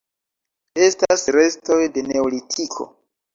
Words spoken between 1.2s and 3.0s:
restoj de Neolitiko.